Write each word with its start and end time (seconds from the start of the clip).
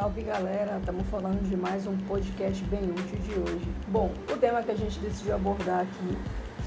Salve 0.00 0.22
galera, 0.22 0.78
estamos 0.78 1.06
falando 1.10 1.46
de 1.46 1.54
mais 1.54 1.86
um 1.86 1.94
podcast 1.94 2.64
bem 2.64 2.80
útil 2.88 3.18
de 3.18 3.38
hoje. 3.38 3.68
Bom, 3.88 4.10
o 4.32 4.36
tema 4.38 4.62
que 4.62 4.70
a 4.70 4.74
gente 4.74 4.98
decidiu 4.98 5.34
abordar 5.34 5.80
aqui 5.80 6.16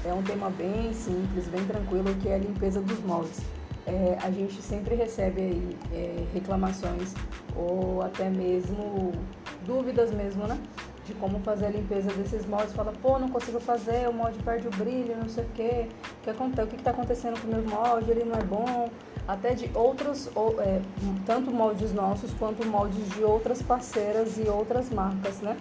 é 0.04 0.14
um 0.14 0.22
tema 0.22 0.50
bem 0.50 0.92
simples, 0.92 1.48
bem 1.48 1.64
tranquilo, 1.64 2.14
que 2.22 2.28
é 2.28 2.36
a 2.36 2.38
limpeza 2.38 2.80
dos 2.80 3.00
moldes. 3.00 3.40
É, 3.88 4.16
a 4.22 4.30
gente 4.30 4.62
sempre 4.62 4.94
recebe 4.94 5.40
aí 5.40 5.76
é, 5.92 6.24
reclamações 6.32 7.12
ou 7.56 8.02
até 8.02 8.30
mesmo 8.30 9.10
dúvidas 9.66 10.12
mesmo, 10.12 10.46
né? 10.46 10.56
De 11.04 11.12
como 11.14 11.38
fazer 11.40 11.66
a 11.66 11.70
limpeza 11.70 12.10
desses 12.12 12.46
moldes. 12.46 12.72
Fala, 12.72 12.92
pô, 13.02 13.18
não 13.18 13.28
consigo 13.28 13.60
fazer, 13.60 14.08
o 14.08 14.12
molde 14.12 14.38
perde 14.42 14.66
o 14.66 14.70
brilho, 14.70 15.16
não 15.16 15.28
sei 15.28 15.44
o 15.44 15.48
quê. 15.54 15.88
O 16.20 16.24
que 16.24 16.30
acontece? 16.30 16.62
O 16.62 16.66
que 16.70 16.76
está 16.76 16.90
acontecendo 16.92 17.40
com 17.40 17.46
o 17.46 17.50
meu 17.50 17.62
molde? 17.62 18.10
Ele 18.10 18.24
não 18.24 18.34
é 18.38 18.42
bom 18.42 18.88
até 19.26 19.54
de 19.54 19.70
outros, 19.74 20.28
é, 20.60 20.80
tanto 21.26 21.50
moldes 21.50 21.92
nossos 21.92 22.32
quanto 22.34 22.66
moldes 22.66 23.08
de 23.10 23.22
outras 23.22 23.62
parceiras 23.62 24.38
e 24.38 24.48
outras 24.48 24.90
marcas, 24.90 25.40
né? 25.40 25.56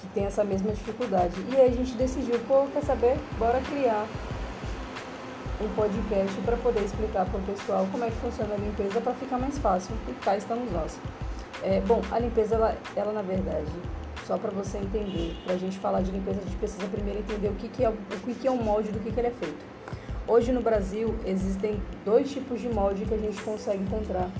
Que 0.00 0.06
tem 0.08 0.24
essa 0.26 0.44
mesma 0.44 0.72
dificuldade. 0.72 1.34
E 1.50 1.56
aí 1.56 1.68
a 1.68 1.72
gente 1.72 1.94
decidiu, 1.94 2.38
pô, 2.46 2.66
quer 2.72 2.82
saber? 2.82 3.16
Bora 3.38 3.60
criar 3.60 4.06
um 5.60 5.68
podcast 5.74 6.40
para 6.42 6.56
poder 6.56 6.84
explicar 6.84 7.26
para 7.26 7.38
o 7.38 7.42
pessoal 7.42 7.86
como 7.90 8.04
é 8.04 8.10
que 8.10 8.16
funciona 8.16 8.54
a 8.54 8.56
limpeza 8.56 9.00
para 9.00 9.12
ficar 9.14 9.38
mais 9.38 9.58
fácil. 9.58 9.94
E 10.06 10.12
cá 10.24 10.36
estamos 10.36 10.70
nós. 10.72 10.96
É, 11.62 11.80
bom, 11.80 12.00
a 12.12 12.18
limpeza, 12.20 12.54
ela, 12.54 12.76
ela 12.94 13.12
na 13.12 13.22
verdade, 13.22 13.66
só 14.28 14.36
para 14.36 14.50
você 14.50 14.76
entender, 14.76 15.34
para 15.42 15.54
a 15.54 15.56
gente 15.56 15.78
falar 15.78 16.02
de 16.02 16.10
limpeza, 16.10 16.38
a 16.38 16.44
gente 16.44 16.56
precisa 16.58 16.86
primeiro 16.86 17.20
entender 17.20 17.48
o 17.48 17.54
que, 17.54 17.66
que, 17.66 17.82
é, 17.82 17.88
o 17.88 18.34
que, 18.34 18.46
é 18.46 18.50
um 18.50 18.62
molde 18.62 18.92
do 18.92 19.00
que, 19.00 19.10
que 19.10 19.18
ele 19.18 19.28
é 19.28 19.32
feito. 19.32 19.64
Hoje 20.26 20.52
no 20.52 20.60
Brasil 20.60 21.16
existem 21.24 21.80
dois 22.04 22.30
tipos 22.30 22.60
de 22.60 22.68
molde 22.68 23.06
que 23.06 23.14
a 23.14 23.16
gente 23.16 23.40
consegue 23.40 23.82
encontrar 23.82 24.30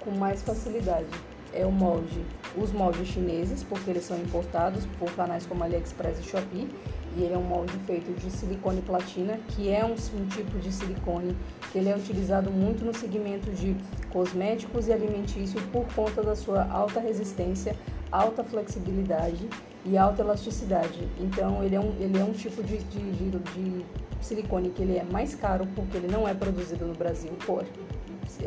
com 0.00 0.10
mais 0.10 0.42
facilidade. 0.42 1.08
É 1.54 1.64
o 1.64 1.72
molde, 1.72 2.22
os 2.54 2.70
moldes 2.70 3.08
chineses, 3.08 3.64
porque 3.64 3.88
eles 3.90 4.04
são 4.04 4.18
importados 4.18 4.84
por 4.98 5.10
canais 5.12 5.46
como 5.46 5.64
AliExpress 5.64 6.20
e 6.20 6.22
Shopee, 6.22 6.68
e 7.16 7.22
ele 7.22 7.32
é 7.32 7.38
um 7.38 7.42
molde 7.42 7.72
feito 7.86 8.12
de 8.20 8.30
silicone 8.30 8.82
platina, 8.82 9.40
que 9.48 9.70
é 9.70 9.82
um, 9.82 9.94
um 9.94 10.26
tipo 10.28 10.58
de 10.58 10.70
silicone 10.70 11.34
que 11.72 11.78
ele 11.78 11.88
é 11.88 11.96
utilizado 11.96 12.50
muito 12.50 12.84
no 12.84 12.94
segmento 12.94 13.50
de 13.50 13.74
cosméticos 14.12 14.86
e 14.86 14.92
alimentício 14.92 15.60
por 15.72 15.86
conta 15.94 16.22
da 16.22 16.36
sua 16.36 16.70
alta 16.70 17.00
resistência, 17.00 17.74
alta 18.10 18.42
flexibilidade 18.42 19.48
e 19.84 19.96
alta 19.96 20.22
elasticidade. 20.22 21.08
Então 21.18 21.62
ele 21.62 21.74
é 21.74 21.80
um, 21.80 21.94
ele 22.00 22.18
é 22.18 22.24
um 22.24 22.32
tipo 22.32 22.62
de, 22.62 22.78
de, 22.78 23.12
de, 23.12 23.38
de 23.38 23.86
silicone 24.20 24.70
que 24.70 24.82
ele 24.82 24.96
é 24.96 25.04
mais 25.04 25.34
caro 25.34 25.66
porque 25.74 25.96
ele 25.96 26.08
não 26.08 26.28
é 26.28 26.34
produzido 26.34 26.86
no 26.86 26.94
Brasil. 26.94 27.30
Pô, 27.46 27.62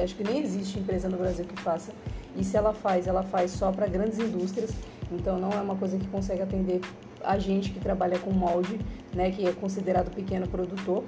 acho 0.01 0.15
que 0.15 0.23
nem 0.23 0.39
existe 0.39 0.79
empresa 0.79 1.09
no 1.09 1.17
Brasil 1.17 1.45
que 1.45 1.59
faça. 1.61 1.91
E 2.35 2.43
se 2.43 2.57
ela 2.57 2.73
faz, 2.73 3.07
ela 3.07 3.23
faz 3.23 3.51
só 3.51 3.71
para 3.71 3.87
grandes 3.87 4.19
indústrias. 4.19 4.71
Então 5.11 5.39
não 5.39 5.51
é 5.51 5.61
uma 5.61 5.75
coisa 5.75 5.97
que 5.97 6.07
consegue 6.07 6.41
atender 6.41 6.81
a 7.23 7.37
gente 7.37 7.71
que 7.71 7.79
trabalha 7.79 8.19
com 8.19 8.31
molde, 8.31 8.79
né, 9.13 9.31
que 9.31 9.47
é 9.47 9.51
considerado 9.51 10.13
pequeno 10.13 10.47
produtor. 10.47 11.03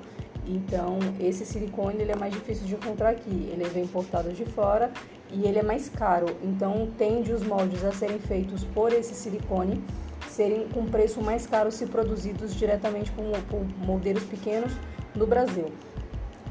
Então 0.48 1.00
esse 1.20 1.46
silicone 1.46 2.02
ele 2.02 2.12
é 2.12 2.16
mais 2.16 2.34
difícil 2.34 2.66
de 2.66 2.76
encontrar 2.76 3.10
aqui. 3.10 3.50
Ele 3.52 3.64
vem 3.66 3.84
importado 3.84 4.32
de 4.32 4.46
fora 4.46 4.92
e 5.32 5.46
ele 5.46 5.60
é 5.60 5.64
mais 5.64 5.90
caro. 5.90 6.28
Então 6.44 6.88
tende 6.98 7.32
os 7.32 7.44
moldes 7.44 7.84
a 7.84 7.92
serem 7.92 8.20
feitos 8.20 8.64
por 8.64 8.92
esse 8.92 9.14
silicone 9.14 9.84
serem 10.36 10.68
com 10.68 10.86
preço 10.86 11.22
mais 11.22 11.48
caro 11.48 11.72
se 11.72 11.86
produzidos 11.86 12.54
diretamente 12.54 13.10
por, 13.12 13.24
por 13.50 13.66
modelos 13.86 14.24
pequenos 14.24 14.74
no 15.16 15.26
Brasil. 15.26 15.72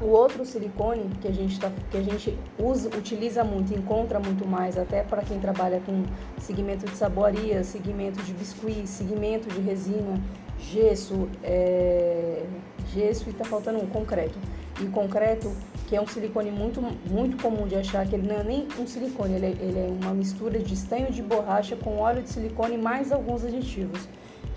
O 0.01 0.07
outro 0.07 0.43
silicone 0.43 1.09
que 1.21 1.27
a 1.27 1.31
gente, 1.31 1.57
tá, 1.57 1.71
que 1.89 1.97
a 1.97 2.01
gente 2.01 2.37
usa, 2.59 2.89
utiliza 2.89 3.43
muito, 3.43 3.73
encontra 3.73 4.19
muito 4.19 4.45
mais, 4.45 4.77
até 4.77 5.03
para 5.03 5.21
quem 5.21 5.39
trabalha 5.39 5.81
com 5.85 6.03
segmento 6.39 6.85
de 6.85 6.97
saboaria, 6.97 7.63
segmento 7.63 8.21
de 8.23 8.33
biscuit, 8.33 8.87
segmento 8.87 9.47
de 9.47 9.61
resina, 9.61 10.19
gesso, 10.59 11.29
é, 11.41 12.43
gesso 12.93 13.29
e 13.29 13.31
está 13.31 13.45
faltando 13.45 13.79
um 13.79 13.87
concreto. 13.87 14.37
E 14.81 14.87
concreto 14.87 15.55
que 15.87 15.95
é 15.95 16.01
um 16.01 16.07
silicone 16.07 16.51
muito, 16.51 16.81
muito 17.09 17.41
comum 17.41 17.67
de 17.67 17.75
achar, 17.75 18.07
que 18.07 18.15
ele 18.15 18.27
não 18.27 18.35
é 18.35 18.43
nem 18.43 18.67
um 18.79 18.87
silicone, 18.87 19.35
ele 19.35 19.45
é, 19.45 19.49
ele 19.49 19.79
é 19.79 19.87
uma 20.01 20.13
mistura 20.13 20.57
de 20.59 20.73
estanho 20.73 21.11
de 21.11 21.21
borracha 21.21 21.75
com 21.75 21.97
óleo 21.97 22.23
de 22.23 22.29
silicone 22.29 22.77
mais 22.77 23.11
alguns 23.11 23.45
aditivos, 23.45 24.07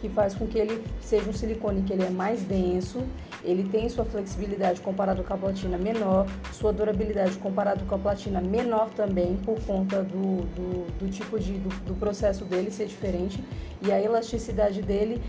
que 0.01 0.09
faz 0.09 0.35
com 0.35 0.47
que 0.47 0.59
ele 0.59 0.83
seja 1.01 1.29
um 1.29 1.33
silicone 1.33 1.83
que 1.83 1.93
ele 1.93 2.05
é 2.05 2.11
mais 2.11 2.43
denso, 2.43 3.03
ele 3.45 3.69
tem 3.69 3.89
sua 3.89 4.05
flexibilidade 4.05 4.81
comparado 4.81 5.23
com 5.23 5.35
a 5.35 5.37
platina 5.37 5.77
menor, 5.77 6.27
sua 6.53 6.73
durabilidade 6.73 7.37
comparado 7.39 7.85
com 7.85 7.95
a 7.95 7.99
platina 7.99 8.41
menor 8.41 8.89
também, 8.91 9.37
por 9.45 9.61
conta 9.65 10.03
do, 10.03 10.43
do, 10.55 10.99
do 10.99 11.11
tipo 11.11 11.39
de, 11.39 11.53
do, 11.59 11.69
do 11.85 11.95
processo 11.95 12.45
dele 12.45 12.71
ser 12.71 12.87
diferente, 12.87 13.43
e 13.83 13.93
a 13.93 14.01
elasticidade 14.01 14.81
dele 14.81 15.21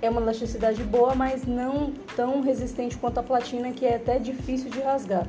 é 0.00 0.08
uma 0.08 0.20
elasticidade 0.20 0.82
boa, 0.84 1.14
mas 1.14 1.46
não 1.46 1.92
tão 2.14 2.40
resistente 2.40 2.96
quanto 2.96 3.18
a 3.18 3.22
platina, 3.22 3.72
que 3.72 3.86
é 3.86 3.96
até 3.96 4.18
difícil 4.18 4.70
de 4.70 4.80
rasgar. 4.80 5.26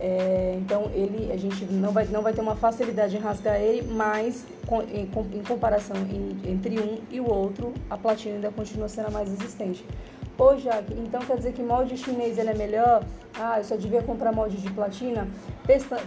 É, 0.00 0.56
então 0.58 0.90
ele, 0.92 1.32
a 1.32 1.36
gente 1.36 1.64
não 1.66 1.92
vai, 1.92 2.04
não 2.06 2.20
vai 2.20 2.32
ter 2.32 2.40
uma 2.40 2.56
facilidade 2.56 3.16
em 3.16 3.20
rasgar 3.20 3.60
ele, 3.60 3.82
mas 3.82 4.44
com, 4.66 4.82
em, 4.82 5.08
em, 5.32 5.42
comparação 5.42 5.96
em, 5.96 6.50
entre 6.50 6.78
um 6.78 6.98
e 7.10 7.20
o 7.20 7.30
outro, 7.30 7.72
a 7.88 7.96
platina 7.96 8.34
ainda 8.34 8.50
continua 8.50 8.88
sendo 8.88 9.08
a 9.08 9.10
mais 9.10 9.28
resistente. 9.28 9.84
Ô 10.36 10.56
Jaque, 10.56 10.92
então 10.94 11.20
quer 11.20 11.36
dizer 11.36 11.52
que 11.52 11.62
molde 11.62 11.96
chinês 11.96 12.38
ele 12.38 12.50
é 12.50 12.54
melhor? 12.54 13.04
Ah, 13.38 13.58
eu 13.58 13.64
só 13.64 13.76
devia 13.76 14.02
comprar 14.02 14.32
molde 14.32 14.56
de 14.56 14.70
platina? 14.72 15.28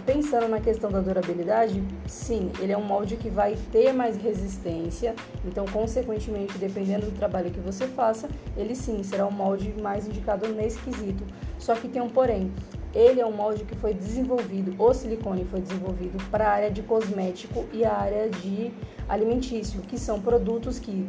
Pensando 0.06 0.46
na 0.46 0.60
questão 0.60 0.88
da 0.88 1.00
durabilidade, 1.00 1.82
sim, 2.06 2.52
ele 2.60 2.72
é 2.72 2.78
um 2.78 2.84
molde 2.84 3.16
que 3.16 3.28
vai 3.28 3.56
ter 3.72 3.92
mais 3.92 4.16
resistência, 4.16 5.16
então 5.44 5.64
consequentemente, 5.66 6.56
dependendo 6.58 7.06
do 7.06 7.18
trabalho 7.18 7.50
que 7.50 7.58
você 7.58 7.88
faça, 7.88 8.28
ele 8.56 8.76
sim 8.76 9.02
será 9.02 9.26
um 9.26 9.32
molde 9.32 9.74
mais 9.82 10.06
indicado 10.06 10.46
nesse 10.48 10.78
quesito. 10.78 11.24
Só 11.58 11.74
que 11.74 11.88
tem 11.88 12.00
um 12.00 12.08
porém, 12.08 12.52
ele 12.94 13.20
é 13.20 13.26
um 13.26 13.32
molde 13.32 13.64
que 13.64 13.74
foi 13.74 13.92
desenvolvido, 13.92 14.80
o 14.80 14.94
silicone 14.94 15.44
foi 15.44 15.60
desenvolvido 15.60 16.22
para 16.30 16.46
a 16.46 16.52
área 16.52 16.70
de 16.70 16.82
cosmético 16.82 17.66
e 17.72 17.84
a 17.84 17.92
área 17.92 18.30
de 18.30 18.72
alimentício, 19.08 19.80
que 19.80 19.98
são 19.98 20.20
produtos 20.20 20.78
que 20.78 21.04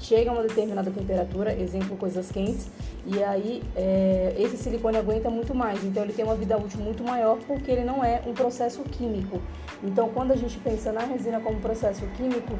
chegam 0.00 0.34
a 0.34 0.38
uma 0.38 0.42
determinada 0.42 0.90
temperatura, 0.90 1.52
exemplo, 1.52 1.96
coisas 1.96 2.32
quentes, 2.32 2.68
e 3.06 3.22
aí 3.22 3.62
é, 3.76 4.34
esse 4.38 4.56
silicone 4.56 4.96
aguenta 4.96 5.30
muito 5.30 5.54
mais, 5.54 5.84
então 5.84 6.02
ele 6.02 6.12
tem 6.12 6.24
uma 6.24 6.34
vida 6.34 6.56
útil 6.56 6.80
muito 6.80 7.04
maior 7.04 7.38
porque 7.46 7.70
ele 7.70 7.84
não 7.84 8.02
é 8.02 8.22
um 8.26 8.32
processo 8.32 8.82
químico. 8.82 9.40
Então, 9.82 10.08
quando 10.08 10.32
a 10.32 10.36
gente 10.36 10.58
pensa 10.58 10.90
na 10.90 11.00
resina 11.00 11.40
como 11.40 11.60
processo 11.60 12.02
químico, 12.16 12.54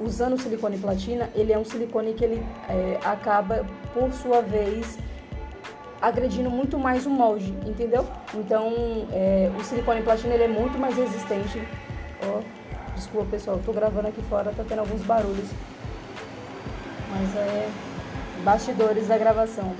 usando 0.00 0.34
o 0.34 0.38
silicone 0.38 0.78
platina, 0.78 1.30
ele 1.34 1.52
é 1.52 1.58
um 1.58 1.64
silicone 1.64 2.12
que 2.12 2.24
ele 2.24 2.42
é, 2.68 2.98
acaba, 3.02 3.66
por 3.94 4.12
sua 4.12 4.42
vez, 4.42 4.98
agredindo 6.00 6.50
muito 6.50 6.78
mais 6.78 7.06
o 7.06 7.10
molde, 7.10 7.54
entendeu? 7.66 8.06
Então, 8.34 8.72
é, 9.12 9.50
o 9.58 9.64
silicone 9.64 10.02
platina 10.02 10.34
ele 10.34 10.44
é 10.44 10.48
muito 10.48 10.78
mais 10.78 10.96
resistente. 10.96 11.66
Oh, 12.22 12.42
desculpa 12.94 13.26
pessoal, 13.30 13.60
tô 13.64 13.72
gravando 13.72 14.08
aqui 14.08 14.22
fora, 14.22 14.52
tá 14.54 14.64
tendo 14.66 14.80
alguns 14.80 15.02
barulhos. 15.02 15.48
Mas 17.18 17.34
é 17.34 17.70
bastidores 18.44 19.08
da 19.08 19.16
gravação. 19.16 19.74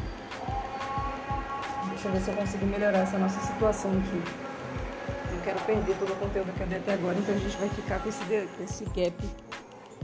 Deixa 1.91 2.09
eu 2.09 2.13
ver 2.13 2.21
se 2.21 2.31
eu 2.31 2.37
consigo 2.37 2.65
melhorar 2.65 2.99
essa 2.99 3.19
nossa 3.19 3.39
situação 3.41 3.91
aqui. 3.91 5.35
Não 5.35 5.41
quero 5.43 5.61
perder 5.61 5.99
todo 5.99 6.13
o 6.13 6.17
conteúdo 6.17 6.51
que 6.55 6.63
eu 6.63 6.67
dei 6.67 6.79
até 6.79 6.95
agora, 6.95 7.19
então 7.19 7.35
a 7.35 7.39
gente 7.39 7.57
vai 7.59 7.69
ficar 7.69 8.01
com 8.01 8.09
esse, 8.09 8.25
com 8.25 8.65
esse 8.65 8.85
gap 8.87 9.15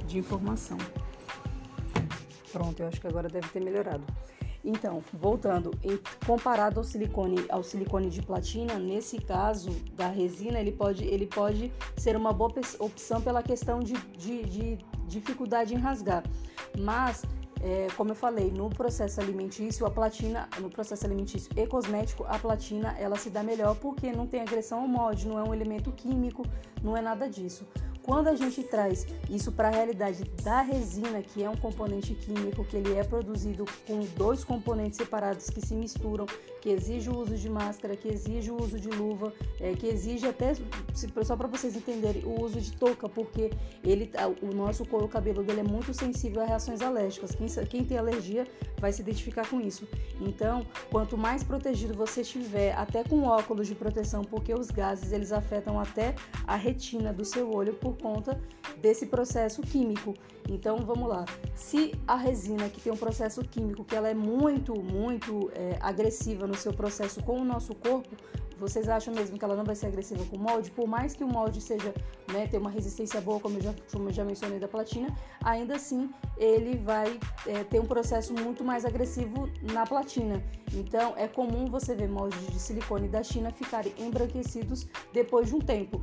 de 0.07 0.19
informação. 0.19 0.77
Pronto, 2.53 2.81
eu 2.81 2.89
acho 2.89 3.01
que 3.01 3.07
agora 3.07 3.31
deve 3.31 3.49
ter 3.49 3.61
melhorado. 3.61 4.05
Então, 4.65 5.03
voltando, 5.13 5.73
comparado 6.25 6.79
ao 6.79 6.85
silicone, 6.85 7.45
ao 7.49 7.65
silicone 7.65 8.11
de 8.11 8.23
platina, 8.23 8.79
nesse 8.79 9.19
caso 9.19 9.71
da 9.95 10.07
resina, 10.07 10.61
ele 10.61 10.71
pode, 10.71 11.05
ele 11.05 11.27
pode 11.27 11.73
ser 11.97 12.15
uma 12.15 12.33
boa 12.33 12.53
opção 12.79 13.21
pela 13.21 13.43
questão 13.43 13.81
de, 13.81 13.95
de, 14.17 14.45
de 14.45 14.79
dificuldade 15.13 15.75
em 15.75 15.79
rasgar. 15.79 16.23
Mas 16.79 17.23
é, 17.63 17.87
como 17.97 18.11
eu 18.11 18.15
falei, 18.15 18.51
no 18.51 18.69
processo 18.69 19.21
alimentício, 19.21 19.87
a 19.87 19.91
platina, 19.91 20.49
no 20.59 20.69
processo 20.69 21.07
alimentício 21.07 21.49
e 21.57 21.65
cosmético, 21.67 22.25
a 22.29 22.39
platina 22.39 22.95
ela 22.99 23.17
se 23.17 23.31
dá 23.31 23.43
melhor 23.43 23.77
porque 23.77 24.11
não 24.11 24.27
tem 24.27 24.41
agressão 24.41 24.81
ao 24.81 24.89
molde, 24.89 25.29
não 25.29 25.39
é 25.39 25.45
um 25.49 25.55
elemento 25.55 25.93
químico, 25.93 26.45
não 26.83 26.97
é 26.97 27.03
nada 27.03 27.29
disso. 27.29 27.65
Quando 28.03 28.29
a 28.29 28.35
gente 28.35 28.63
traz 28.65 29.07
isso 29.31 29.53
para 29.53 29.69
a 29.69 29.71
realidade 29.71 30.25
da 30.43 30.61
resina, 30.61 31.23
que 31.23 31.43
é 31.43 31.49
um 31.49 31.57
componente 31.57 32.15
químico, 32.15 32.65
que 32.65 32.77
ele 32.77 32.95
é 32.95 33.05
produzido 33.05 33.65
com 33.87 34.01
dois 34.17 34.43
componentes 34.45 34.97
separados 34.97 35.49
que 35.49 35.65
se 35.65 35.75
misturam, 35.75 36.27
que 36.61 36.71
exige 36.71 37.11
o 37.11 37.19
uso 37.19 37.37
de 37.37 37.49
máscara, 37.49 37.97
que 37.97 38.09
exige 38.09 38.51
o 38.51 38.61
uso 38.61 38.79
de 38.79 38.89
luva, 38.89 39.33
é, 39.61 39.75
que 39.75 39.87
exige 39.87 40.27
até, 40.27 40.53
só 41.25 41.37
para 41.37 41.49
vocês 41.49 41.77
entenderem, 41.77 42.25
o 42.25 42.41
uso 42.41 42.61
de 42.61 42.73
touca, 42.73 43.09
porque 43.09 43.51
ele, 43.85 44.11
o 44.43 44.55
nosso 44.55 44.85
couro 44.85 45.09
cabelo 45.09 45.43
dele 45.43 45.61
é 45.61 45.65
muito 45.65 45.95
sensível 45.95 46.43
a 46.43 46.45
reações 46.45 46.81
alérgicas. 46.81 47.35
Quem, 47.35 47.47
quem 47.67 47.85
tem 47.85 47.99
alergia 47.99 48.47
vai 48.79 48.93
se 48.93 49.01
identificar 49.01 49.49
com 49.49 49.61
isso. 49.61 49.87
Então, 50.21 50.67
quanto 50.91 51.17
mais 51.17 51.43
protegido 51.43 51.95
você 51.95 52.23
estiver, 52.23 52.77
até 52.77 53.05
com 53.05 53.23
óculos 53.23 53.67
de 53.67 53.75
proteção, 53.75 54.23
porque 54.23 54.53
os 54.53 54.71
gases 54.71 55.13
eles 55.13 55.33
afetam 55.33 55.79
até 55.79 56.15
a 56.47 56.57
retina 56.57 57.13
do 57.13 57.25
seu 57.25 57.53
olho, 57.53 57.75
por 57.75 57.92
conta 57.95 58.41
desse 58.81 59.07
processo 59.07 59.63
químico. 59.63 60.15
Então 60.49 60.79
vamos 60.79 61.09
lá. 61.09 61.25
Se 61.55 61.93
a 62.07 62.17
resina 62.17 62.69
que 62.69 62.81
tem 62.81 62.93
um 62.93 62.97
processo 62.97 63.43
químico 63.43 63.85
que 63.85 63.95
ela 63.95 64.09
é 64.09 64.15
muito, 64.15 64.75
muito 64.81 65.51
é, 65.55 65.79
agressiva 65.81 66.47
no 66.47 66.55
seu 66.55 66.73
processo 66.73 67.23
com 67.23 67.41
o 67.41 67.45
nosso 67.45 67.75
corpo, 67.75 68.17
vocês 68.63 68.89
acham 68.89 69.13
mesmo 69.13 69.37
que 69.37 69.45
ela 69.45 69.57
não 69.57 69.65
vai 69.65 69.75
ser 69.75 69.87
agressiva 69.87 70.25
com 70.27 70.37
o 70.37 70.39
molde? 70.39 70.71
Por 70.71 70.87
mais 70.87 71.15
que 71.15 71.25
o 71.25 71.27
molde 71.27 71.61
seja, 71.61 71.93
né, 72.33 72.47
ter 72.47 72.59
uma 72.59 72.71
resistência 72.71 73.21
boa, 73.21 73.41
como 73.41 73.59
eu 73.59 73.63
já, 73.63 73.75
como 73.91 74.09
eu 74.09 74.13
já 74.13 74.25
mencionei 74.25 74.61
da 74.61 74.69
platina, 74.69 75.09
ainda 75.43 75.75
assim 75.75 76.09
ele 76.37 76.79
vai 76.79 77.19
é, 77.45 77.65
ter 77.65 77.81
um 77.81 77.87
processo 77.87 78.33
muito 78.33 78.63
mais 78.63 78.85
agressivo 78.85 79.49
na 79.73 79.85
platina. 79.85 80.41
Então 80.73 81.13
é 81.17 81.27
comum 81.27 81.67
você 81.67 81.97
ver 81.97 82.09
moldes 82.09 82.47
de 82.47 82.61
silicone 82.61 83.09
da 83.09 83.23
China 83.25 83.51
ficarem 83.51 83.93
embranquecidos 83.99 84.87
depois 85.13 85.49
de 85.49 85.57
um 85.57 85.59
tempo. 85.59 86.01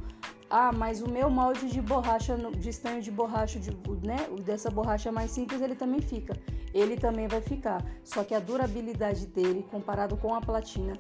Ah, 0.50 0.72
mas 0.72 1.02
o 1.02 1.08
meu 1.08 1.30
molde 1.30 1.70
de 1.70 1.80
borracha, 1.80 2.36
de 2.36 2.70
estanho 2.70 3.02
de 3.02 3.12
borracha, 3.12 3.60
de, 3.60 3.70
né, 4.04 4.18
dessa 4.44 4.72
borracha 4.72 5.12
mais 5.12 5.30
simples, 5.30 5.62
ele 5.62 5.76
também 5.76 6.02
fica. 6.02 6.36
Ele 6.74 6.98
também 6.98 7.28
vai 7.28 7.40
ficar. 7.40 7.86
Só 8.04 8.24
que 8.24 8.34
a 8.34 8.40
durabilidade 8.40 9.28
dele, 9.28 9.64
comparado 9.70 10.18
com 10.18 10.34
a 10.34 10.42
platina, 10.42 10.94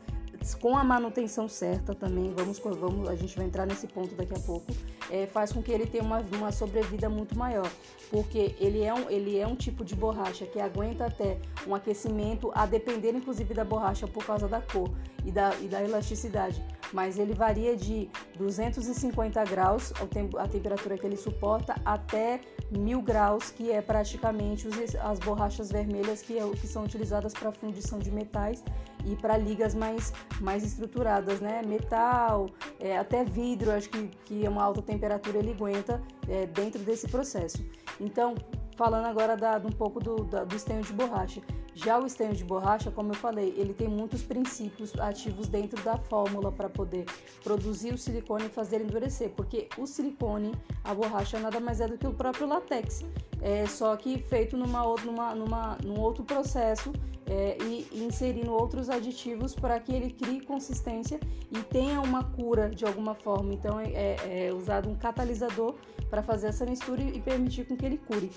com 0.62 0.78
a 0.78 0.84
manutenção 0.84 1.48
certa 1.48 1.94
também, 1.94 2.34
vamos, 2.36 2.60
vamos, 2.60 3.10
a 3.10 3.16
gente 3.16 3.36
vai 3.36 3.46
entrar 3.46 3.66
nesse 3.66 3.88
ponto 3.88 4.16
daqui 4.16 4.34
a 4.34 4.40
pouco, 4.40 4.68
é, 5.10 5.26
faz 5.26 5.52
com 5.52 5.62
que 5.62 5.72
ele 5.72 5.86
tenha 5.86 6.04
uma, 6.04 6.22
uma 6.38 6.52
sobrevida 6.52 7.10
muito 7.10 7.38
maior, 7.38 7.70
porque 8.10 8.56
ele 8.60 8.82
é, 8.84 8.94
um, 8.94 9.10
ele 9.10 9.38
é 9.38 9.46
um 9.46 9.56
tipo 9.56 9.84
de 9.84 9.96
borracha 9.96 10.46
que 10.46 10.60
aguenta 10.60 11.06
até 11.06 11.38
um 11.68 11.76
aquecimento, 11.76 12.52
a 12.54 12.66
depender 12.66 13.14
inclusive 13.14 13.54
da 13.54 13.66
borracha 13.66 14.08
por 14.08 14.26
causa 14.26 14.48
da 14.48 14.62
cor 14.62 14.90
e 15.26 15.32
da, 15.32 15.54
e 15.56 15.68
da 15.68 15.84
elasticidade, 15.84 16.64
mas 16.94 17.18
ele 17.18 17.34
varia 17.34 17.76
de 17.76 18.10
250 18.38 19.44
graus, 19.46 19.94
a 20.38 20.48
temperatura 20.48 20.98
que 20.98 21.06
ele 21.06 21.18
suporta, 21.18 21.76
até 21.86 22.42
1000 22.72 23.02
graus, 23.02 23.52
que 23.52 23.72
é 23.72 23.82
praticamente 23.82 24.68
as 25.02 25.20
borrachas 25.20 25.72
vermelhas 25.72 26.22
que, 26.22 26.38
é, 26.38 26.44
são 26.68 26.84
utilizadas 26.84 27.34
para 27.34 27.52
fundição 27.52 28.00
de 28.00 28.12
metais 28.12 28.64
e 29.06 29.16
para 29.16 29.38
ligas 29.38 29.74
mais, 29.74 30.14
mais 30.42 30.64
estruturadas, 30.64 31.40
né? 31.40 31.62
Metal, 31.66 32.50
é, 32.80 32.98
até 32.98 33.24
vidro, 33.24 33.72
acho 33.72 33.90
que, 33.90 34.08
que 34.26 34.46
é 34.46 34.50
uma 34.50 34.64
alta 34.64 34.82
temperatura 34.82 35.38
ele 35.38 35.52
aguenta 35.52 36.02
é, 36.28 36.46
dentro 36.46 36.82
desse 36.84 37.08
processo. 37.08 37.64
Então, 38.00 38.36
falando 38.76 39.06
agora 39.06 39.36
da, 39.36 39.58
um 39.58 39.72
pouco 39.72 40.00
do, 40.00 40.24
da, 40.24 40.44
do 40.44 40.56
de 40.56 40.94
borracha. 40.94 41.42
Já 41.76 42.00
o 42.00 42.06
estanho 42.06 42.34
de 42.34 42.44
borracha, 42.44 42.92
como 42.92 43.12
eu 43.12 43.16
falei, 43.16 43.54
ele 43.58 43.74
tem 43.74 43.88
muitos 43.88 44.22
princípios 44.22 44.98
ativos 45.00 45.48
dentro 45.48 45.82
da 45.84 45.98
fórmula 45.98 46.52
para 46.52 46.70
poder 46.70 47.06
produzir 47.44 47.94
o 47.94 47.98
silicone 47.98 48.46
e 48.46 48.50
fazer 48.50 48.82
endurecer, 48.82 49.30
porque 49.30 49.70
o 49.78 49.86
silicone, 49.86 50.54
a 50.84 50.94
borracha, 50.94 51.40
nada 51.40 51.60
mais 51.60 51.80
é 51.80 51.88
do 51.88 51.98
que 51.98 52.08
o 52.08 52.14
próprio 52.14 52.48
látex, 52.48 53.06
é, 53.42 53.66
só 53.66 53.96
que 53.96 54.20
feito 54.24 54.58
numa, 54.58 54.84
numa, 55.06 55.36
numa, 55.36 55.78
num 55.84 56.00
outro 56.00 56.24
processo 56.24 56.92
é, 57.30 57.58
e, 57.64 57.88
inserindo 57.94 58.52
outros 58.52 58.90
aditivos 58.90 59.54
para 59.56 59.80
que 59.80 59.94
ele 59.94 60.10
crie 60.10 60.42
consistência 60.42 61.20
e 61.52 61.60
tenha 61.64 62.02
uma 62.02 62.24
cura 62.24 62.70
de 62.70 62.86
alguma 62.86 63.14
forma. 63.14 63.54
Então 63.54 63.80
é, 63.80 63.92
é, 63.92 64.48
é 64.48 64.54
usado 64.54 64.90
um 64.90 64.96
catalisador 64.96 65.76
para 66.10 66.24
fazer 66.24 66.48
essa 66.48 66.66
mistura 66.66 67.02
e, 67.02 67.18
e 67.18 67.22
permitir 67.22 67.66
com 67.66 67.78
que 67.78 67.86
ele 67.86 67.98
cure 68.00 68.32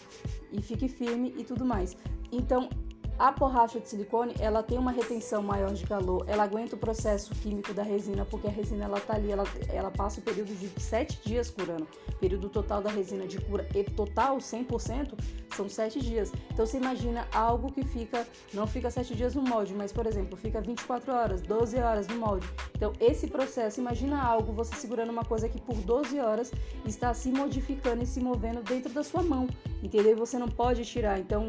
e 0.53 0.61
fique 0.61 0.89
firme 0.89 1.35
e 1.39 1.43
tudo 1.43 1.65
mais. 1.65 1.97
Então 2.31 2.69
a 3.23 3.31
borracha 3.31 3.79
de 3.79 3.89
silicone, 3.89 4.35
ela 4.41 4.65
tem 4.65 4.77
uma 4.77 4.91
retenção 4.91 5.45
maior 5.45 5.73
de 5.73 5.87
calor, 5.87 6.25
ela 6.27 6.43
aguenta 6.43 6.75
o 6.75 6.79
processo 6.79 7.33
químico 7.37 7.73
da 7.73 7.85
resina, 7.85 8.25
porque 8.25 8.49
a 8.49 8.51
resina 8.51 8.87
ela 8.87 8.99
tá 8.99 9.15
ali, 9.15 9.31
ela, 9.31 9.45
ela 9.69 9.93
passa 9.93 10.19
o 10.19 10.23
período 10.25 10.53
de 10.53 10.69
7 10.83 11.21
dias 11.25 11.49
curando. 11.49 11.87
Período 12.19 12.49
total 12.49 12.83
da 12.83 12.91
resina 12.91 13.25
de 13.25 13.41
cura, 13.41 13.65
e 13.77 13.85
total 13.85 14.39
100%, 14.39 15.17
são 15.55 15.69
7 15.69 16.01
dias. 16.01 16.33
Então 16.51 16.67
você 16.67 16.79
imagina 16.79 17.29
algo 17.33 17.71
que 17.71 17.85
fica, 17.85 18.27
não 18.53 18.67
fica 18.67 18.91
7 18.91 19.15
dias 19.15 19.37
no 19.37 19.43
molde, 19.43 19.73
mas 19.73 19.93
por 19.93 20.05
exemplo, 20.05 20.37
fica 20.37 20.61
24 20.61 21.13
horas, 21.13 21.43
12 21.43 21.79
horas 21.79 22.09
no 22.09 22.17
molde. 22.17 22.49
Então 22.75 22.93
esse 22.99 23.29
processo, 23.29 23.79
imagina 23.79 24.21
algo, 24.21 24.53
você 24.53 24.75
segurando 24.75 25.11
uma 25.11 25.25
coisa 25.25 25.49
que 25.49 25.61
por 25.61 25.77
12 25.77 26.19
horas 26.19 26.51
está 26.85 27.15
se 27.15 27.31
modificando 27.31 28.03
e 28.03 28.07
se 28.07 28.19
movendo 28.19 28.65
dentro 28.65 28.93
da 28.93 29.05
sua 29.05 29.23
mão, 29.23 29.47
entendeu? 29.81 30.17
Você 30.17 30.41
não 30.41 30.49
pode 30.49 30.85
tirar. 30.85 31.21
Então 31.21 31.47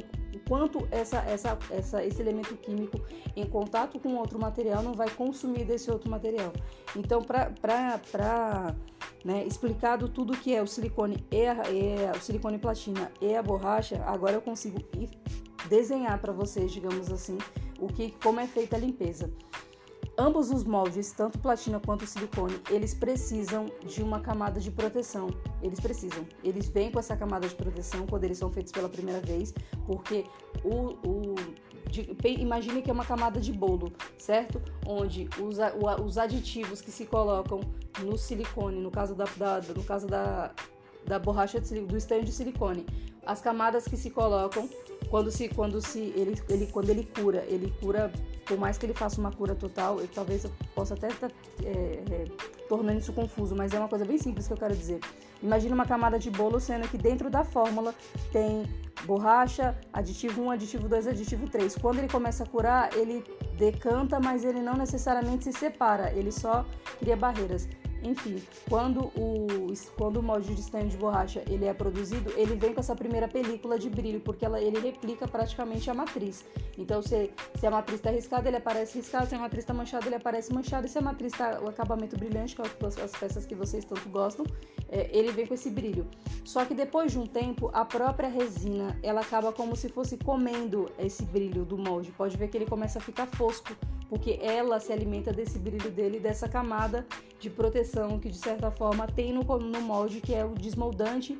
quanto 0.48 0.88
essa, 0.92 1.18
essa, 1.20 1.58
essa, 1.70 2.04
esse 2.04 2.22
elemento 2.22 2.56
químico 2.56 3.00
em 3.36 3.46
contato 3.46 4.00
com 4.00 4.16
outro 4.16 4.40
material 4.40 4.84
não 4.84 4.94
vai 4.94 5.10
consumir 5.10 5.66
desse 5.66 5.90
outro 5.90 6.10
material. 6.10 6.52
Então, 6.96 7.22
para 7.22 8.76
né, 9.24 9.46
explicado 9.46 10.10
tudo 10.10 10.38
que 10.38 10.54
é 10.54 10.62
o 10.62 10.68
silicone 10.68 11.26
e, 11.32 11.46
a, 11.46 11.70
e 11.70 12.18
o 12.18 12.22
silicone 12.22 12.58
platina 12.58 13.12
e 13.22 13.36
a 13.36 13.42
borracha, 13.42 14.04
agora 14.06 14.34
eu 14.34 14.42
consigo 14.42 14.80
desenhar 15.70 16.20
para 16.20 16.34
vocês, 16.34 16.72
digamos 16.72 17.12
assim, 17.12 17.38
o 17.80 17.88
que, 17.88 18.12
como 18.24 18.40
é 18.40 18.48
feita 18.48 18.76
a 18.76 18.80
limpeza. 18.80 19.32
Ambos 20.16 20.52
os 20.52 20.64
moldes, 20.64 21.12
tanto 21.12 21.40
platina 21.40 21.80
quanto 21.80 22.06
silicone, 22.06 22.62
eles 22.70 22.94
precisam 22.94 23.66
de 23.84 24.04
uma 24.04 24.20
camada 24.20 24.60
de 24.60 24.70
proteção. 24.70 25.30
Eles 25.62 25.80
precisam. 25.80 26.24
Eles 26.44 26.70
vêm 26.70 26.92
com 26.92 27.00
essa 27.00 27.18
camada 27.18 27.48
de 27.48 27.56
proteção 27.56 28.06
quando 28.06 28.24
eles 28.24 28.38
são 28.38 28.52
feitos 28.52 28.72
pela 28.72 28.88
primeira 28.88 29.20
vez, 29.22 29.54
porque 29.88 30.26
o, 30.64 30.96
o 31.08 31.36
de, 31.90 32.16
imagine 32.40 32.84
que 32.84 32.92
é 32.92 32.94
uma 32.94 33.06
camada 33.06 33.40
de 33.40 33.52
bolo, 33.52 33.92
certo? 34.18 34.62
Onde 34.86 35.28
os, 35.42 35.58
os 36.04 36.18
aditivos 36.20 36.80
que 36.80 36.92
se 36.92 37.06
colocam 37.06 37.62
no 38.02 38.16
silicone, 38.16 38.80
no 38.80 38.92
caso 38.92 39.16
da, 39.16 39.26
da 39.36 39.62
no 39.74 39.84
caso 39.84 40.06
da, 40.06 40.52
da 41.06 41.18
borracha 41.18 41.60
de, 41.60 41.82
do 41.82 41.98
estanho 41.98 42.24
de 42.24 42.32
silicone, 42.32 42.86
as 43.26 43.42
camadas 43.42 43.88
que 43.88 43.98
se 43.98 44.10
colocam 44.10 44.70
quando 45.10 45.32
se 45.32 45.50
quando 45.50 45.82
se 45.82 46.00
ele, 46.00 46.36
ele 46.50 46.68
quando 46.68 46.90
ele 46.90 47.04
cura, 47.06 47.46
ele 47.48 47.74
cura 47.80 48.12
por 48.46 48.58
mais 48.58 48.78
que 48.78 48.86
ele 48.86 48.94
faça 48.94 49.20
uma 49.20 49.32
cura 49.32 49.56
total, 49.56 50.00
eu, 50.00 50.08
talvez 50.08 50.44
eu 50.44 50.52
possa 50.76 50.94
até 50.94 51.08
estar 51.08 51.30
tá, 51.30 51.36
é, 51.64 52.04
é, 52.12 52.26
tornando 52.68 53.00
isso 53.00 53.14
confuso, 53.14 53.56
mas 53.56 53.74
é 53.74 53.80
uma 53.80 53.88
coisa 53.88 54.06
bem 54.06 54.18
simples 54.18 54.48
que 54.48 54.54
eu 54.54 54.58
quero 54.58 54.76
dizer. 54.76 55.00
Imagina 55.42 55.76
uma 55.76 55.86
camada 55.86 56.18
de 56.20 56.30
bolo, 56.30 56.60
sendo 56.60 56.88
que 56.88 56.98
dentro 56.98 57.30
da 57.30 57.44
fórmula 57.44 57.94
tem 58.32 58.64
borracha, 59.06 59.78
aditivo 59.92 60.42
1, 60.44 60.52
aditivo 60.52 60.88
2, 60.88 61.08
aditivo 61.08 61.50
3. 61.50 61.76
Quando 61.76 62.00
ele 62.00 62.08
começa 62.08 62.44
a 62.44 62.48
curar, 62.48 62.94
ele 62.96 63.24
decanta, 63.58 64.20
mas 64.20 64.44
ele 64.44 64.62
não 64.62 64.76
necessariamente 64.76 65.46
se 65.46 65.54
separa, 65.54 66.12
ele 66.14 66.32
só 66.32 66.66
cria 67.00 67.16
barreiras. 67.16 67.68
Enfim, 68.04 68.42
quando 68.70 69.06
o, 69.16 69.74
quando 69.98 70.18
o 70.18 70.24
molde 70.24 70.54
de 70.54 70.62
estanho 70.62 70.90
de 70.90 70.98
borracha 70.98 71.44
ele 71.50 71.66
é 71.66 71.74
produzido, 71.74 72.32
ele 72.36 72.56
vem 72.56 72.74
com 72.74 72.80
essa 72.80 72.96
primeira 72.96 73.28
película 73.28 73.80
de 73.80 73.90
brilho, 73.90 74.20
porque 74.20 74.46
ela, 74.46 74.60
ele 74.60 74.80
replica 74.80 75.28
praticamente 75.28 75.90
a 75.90 75.94
matriz. 75.94 76.46
Então, 76.78 77.02
se, 77.02 77.32
se 77.60 77.66
a 77.66 77.72
matriz 77.72 78.00
está 78.00 78.12
riscada, 78.12 78.48
ele 78.48 78.58
aparece 78.58 78.98
riscado, 78.98 79.28
se 79.28 79.36
a 79.36 79.40
matriz 79.40 79.64
está 79.64 79.74
manchada, 79.74 80.06
ele 80.06 80.16
aparece 80.16 80.54
manchado, 80.54 80.86
e 80.86 80.90
se 80.90 80.98
a 80.98 81.02
matriz 81.02 81.32
está 81.34 81.60
o 81.62 81.70
acabamento 81.70 82.18
brilhante, 82.18 82.56
que 82.56 82.62
é 82.62 82.66
as 83.04 83.12
peças 83.12 83.46
que 83.46 83.56
vocês 83.56 83.86
tanto 83.86 84.08
gostam, 84.10 84.46
é, 84.90 85.10
ele 85.12 85.32
vem 85.32 85.46
com 85.48 85.54
esse 85.54 85.70
brilho. 85.70 86.06
Só 86.44 86.66
que 86.66 86.74
depois 86.74 87.12
de 87.12 87.20
um 87.20 87.26
tempo, 87.26 87.70
a 87.74 87.86
própria 87.86 88.30
resina, 88.30 88.98
ela 89.02 89.22
acaba 89.22 89.52
como 89.52 89.76
se 89.76 89.90
fosse 89.90 90.18
comendo 90.18 90.92
esse 91.00 91.24
brilho 91.24 91.64
do 91.64 91.78
molde. 91.78 92.12
Pode 92.12 92.36
ver 92.38 92.50
que 92.50 92.58
ele 92.58 92.66
começa 92.66 93.00
a 93.00 93.02
ficar 93.02 93.28
fosco, 93.28 93.76
porque 94.14 94.38
ela 94.44 94.80
se 94.80 94.94
alimenta 94.94 95.34
desse 95.34 95.58
brilho 95.58 95.90
dele, 95.90 96.20
dessa 96.20 96.48
camada 96.48 97.04
de 97.40 97.50
proteção 97.50 98.20
que 98.20 98.30
de 98.30 98.38
certa 98.38 98.70
forma 98.70 99.08
tem 99.08 99.34
no, 99.34 99.42
no 99.42 99.82
molde, 99.82 100.22
que 100.22 100.36
é 100.36 100.46
o 100.46 100.54
desmoldante 100.54 101.36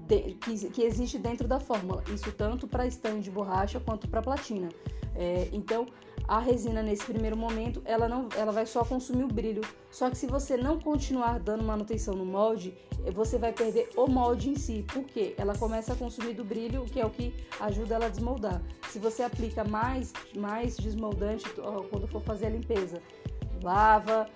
de, 0.00 0.34
que, 0.34 0.68
que, 0.68 0.82
existe 0.82 1.16
dentro 1.16 1.46
da 1.46 1.60
fórmula. 1.60 2.02
Isso 2.12 2.32
tanto 2.32 2.66
para 2.66 2.84
estanho 2.88 3.20
de 3.20 3.30
borracha 3.30 3.78
quanto 3.78 4.08
para 4.08 4.20
platina. 4.20 4.68
É, 5.14 5.48
então, 5.52 5.86
a 6.28 6.38
resina 6.38 6.82
nesse 6.82 7.06
primeiro 7.06 7.36
momento, 7.36 7.80
ela 7.86 8.06
não, 8.06 8.28
ela 8.36 8.52
vai 8.52 8.66
só 8.66 8.84
consumir 8.84 9.24
o 9.24 9.28
brilho. 9.28 9.62
Só 9.90 10.10
que 10.10 10.18
se 10.18 10.26
você 10.26 10.58
não 10.58 10.78
continuar 10.78 11.40
dando 11.40 11.64
manutenção 11.64 12.14
no 12.14 12.26
molde, 12.26 12.76
você 13.14 13.38
vai 13.38 13.52
perder 13.52 13.88
o 13.96 14.06
molde 14.06 14.50
em 14.50 14.54
si, 14.54 14.84
porque 14.92 15.34
ela 15.38 15.56
começa 15.56 15.94
a 15.94 15.96
consumir 15.96 16.34
do 16.34 16.44
brilho, 16.44 16.84
que 16.84 17.00
é 17.00 17.06
o 17.06 17.10
que 17.10 17.34
ajuda 17.58 17.94
ela 17.94 18.06
a 18.06 18.10
desmoldar. 18.10 18.60
Se 18.90 18.98
você 18.98 19.22
aplica 19.22 19.64
mais, 19.64 20.12
mais 20.36 20.76
desmoldante 20.76 21.48
quando 21.90 22.06
for 22.06 22.20
fazer 22.20 22.46
a 22.46 22.50
limpeza, 22.50 23.00
lava, 23.62 24.28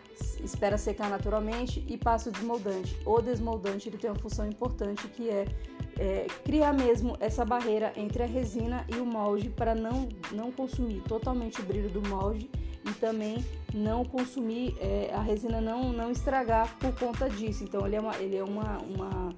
espera 0.43 0.79
secar 0.79 1.11
naturalmente 1.11 1.85
e 1.89 1.97
passa 1.97 2.31
o 2.31 2.33
desmoldante. 2.33 2.97
O 3.05 3.21
desmoldante 3.21 3.89
ele 3.89 3.99
tem 3.99 4.11
uma 4.11 4.19
função 4.19 4.47
importante 4.49 5.07
que 5.09 5.29
é, 5.29 5.45
é 5.99 6.27
criar 6.45 6.73
mesmo 6.73 7.17
essa 7.21 7.45
barreira 7.45 7.93
entre 7.97 8.23
a 8.23 8.27
resina 8.27 8.85
e 8.89 8.97
o 8.97 9.05
molde 9.05 9.51
para 9.51 9.75
não, 9.75 10.09
não 10.33 10.51
consumir 10.51 11.01
totalmente 11.03 11.61
o 11.61 11.65
brilho 11.65 11.91
do 11.91 12.07
molde 12.09 12.51
e 12.85 12.93
também 12.95 13.45
não 13.73 14.05
consumir 14.05 14.77
é, 14.81 15.11
a 15.15 15.21
resina 15.21 15.61
não, 15.61 15.93
não 15.93 16.11
estragar 16.11 16.77
por 16.79 16.95
conta 16.99 17.29
disso. 17.29 17.65
Então 17.65 17.87
ele 17.87 17.97
é, 17.97 18.01
uma, 18.01 18.17
ele 18.17 18.37
é 18.37 18.45
uma, 18.45 18.79
uma, 18.79 19.35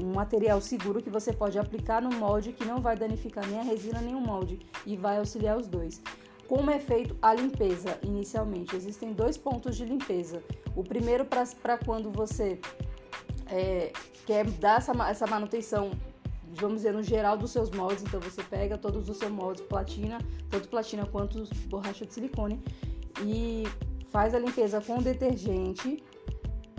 um 0.00 0.12
material 0.14 0.60
seguro 0.60 1.02
que 1.02 1.10
você 1.10 1.32
pode 1.32 1.58
aplicar 1.58 2.00
no 2.00 2.10
molde 2.10 2.52
que 2.52 2.64
não 2.64 2.80
vai 2.80 2.96
danificar 2.96 3.46
nem 3.46 3.58
a 3.58 3.62
resina 3.62 4.00
nem 4.00 4.14
o 4.14 4.20
molde 4.20 4.60
e 4.84 4.96
vai 4.96 5.18
auxiliar 5.18 5.56
os 5.56 5.66
dois. 5.66 6.00
Como 6.46 6.70
é 6.70 6.78
feito 6.78 7.16
a 7.20 7.34
limpeza 7.34 7.98
inicialmente? 8.04 8.76
Existem 8.76 9.12
dois 9.12 9.36
pontos 9.36 9.76
de 9.76 9.84
limpeza. 9.84 10.42
O 10.76 10.84
primeiro 10.84 11.24
para 11.24 11.76
quando 11.78 12.10
você 12.12 12.60
é, 13.48 13.92
quer 14.26 14.44
dar 14.52 14.78
essa, 14.78 14.92
essa 15.08 15.26
manutenção, 15.26 15.90
vamos 16.54 16.78
dizer, 16.78 16.92
no 16.92 17.02
geral 17.02 17.36
dos 17.36 17.50
seus 17.50 17.70
moldes, 17.70 18.02
então 18.02 18.20
você 18.20 18.42
pega 18.42 18.76
todos 18.78 19.08
os 19.08 19.16
seus 19.16 19.30
moldes, 19.30 19.62
platina, 19.62 20.18
tanto 20.50 20.68
platina 20.68 21.06
quanto 21.06 21.44
borracha 21.68 22.04
de 22.06 22.12
silicone, 22.12 22.62
e 23.22 23.64
faz 24.10 24.34
a 24.34 24.38
limpeza 24.38 24.80
com 24.80 24.98
detergente 24.98 26.02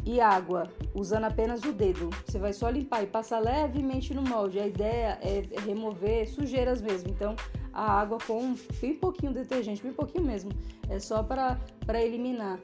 e 0.08 0.22
água, 0.22 0.72
usando 0.96 1.26
apenas 1.26 1.62
o 1.64 1.74
dedo. 1.74 2.10
Você 2.26 2.40
vai 2.40 2.54
só 2.54 2.70
limpar 2.70 3.04
e 3.04 3.08
passar 3.08 3.40
levemente 3.40 4.14
no 4.14 4.22
molde. 4.22 4.58
A 4.58 4.66
ideia 4.66 5.20
é 5.22 5.44
remover 5.66 6.30
sujeiras 6.30 6.82
mesmo. 6.82 7.10
Então, 7.10 7.36
a 7.74 8.00
água 8.00 8.18
com 8.26 8.56
bem 8.80 8.96
pouquinho 8.96 9.34
de 9.34 9.40
detergente, 9.40 9.84
bem 9.84 9.92
pouquinho 9.92 10.24
mesmo. 10.24 10.50
É 10.90 10.98
só 10.98 11.22
para 11.22 11.60
eliminar. 12.02 12.58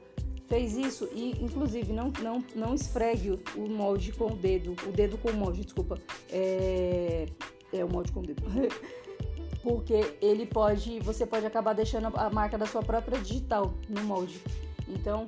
Fez 0.46 0.76
isso 0.76 1.08
e, 1.12 1.32
inclusive, 1.42 1.92
não, 1.92 2.12
não, 2.22 2.44
não 2.54 2.74
esfregue 2.74 3.40
o 3.56 3.68
molde 3.68 4.12
com 4.12 4.26
o 4.26 4.36
dedo. 4.36 4.76
O 4.86 4.92
dedo 4.92 5.16
com 5.16 5.30
o 5.30 5.34
molde, 5.34 5.62
desculpa. 5.62 5.98
É, 6.30 7.26
é 7.72 7.84
o 7.84 7.88
molde 7.88 8.12
com 8.12 8.20
o 8.20 8.22
dedo. 8.22 8.42
Porque 9.62 10.16
ele 10.20 10.44
pode, 10.44 11.00
você 11.00 11.24
pode 11.24 11.46
acabar 11.46 11.72
deixando 11.72 12.12
a 12.14 12.28
marca 12.28 12.58
da 12.58 12.66
sua 12.66 12.82
própria 12.82 13.18
digital 13.18 13.72
no 13.88 14.04
molde. 14.04 14.42
Então, 14.86 15.24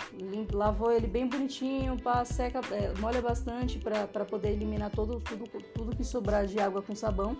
lavou 0.52 0.92
ele 0.92 1.06
bem 1.06 1.26
bonitinho, 1.26 1.98
pá, 2.00 2.24
seca, 2.24 2.60
é, 2.70 2.92
molha 3.00 3.22
bastante 3.22 3.78
para 3.78 4.24
poder 4.26 4.50
eliminar 4.50 4.90
todo, 4.90 5.18
tudo, 5.20 5.44
tudo 5.74 5.96
que 5.96 6.04
sobrar 6.04 6.46
de 6.46 6.60
água 6.60 6.82
com 6.82 6.94
sabão. 6.94 7.36